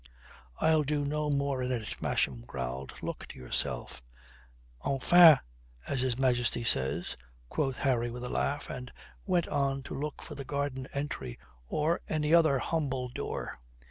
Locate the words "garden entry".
10.43-11.37